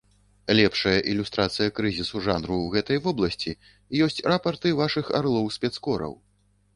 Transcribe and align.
Лепшая 0.59 0.93
ілюстрацыяй 1.11 1.69
крызісу 1.79 2.21
жанру 2.27 2.55
ў 2.61 2.67
гэтай 2.75 2.97
вобласці, 3.05 3.53
ёсць 4.07 4.17
рапарты 4.31 4.73
вашых 4.81 5.05
арлоў-спецкораў. 5.21 6.13